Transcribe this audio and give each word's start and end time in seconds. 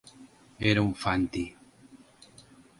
Era 0.69 0.81
un 0.87 0.95
Fanti. 1.03 1.45